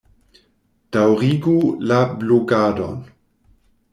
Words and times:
Daŭrigu 0.95 1.53
la 1.91 1.99
blogadon! 2.23 2.99